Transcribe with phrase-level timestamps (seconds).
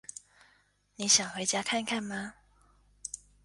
[0.95, 2.33] 你想回家看看吗？